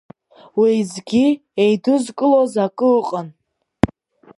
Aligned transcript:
Уеизгьы, 0.59 1.25
еидызкылоз 1.63 2.53
акы 2.65 2.87
ыҟан… 2.99 3.27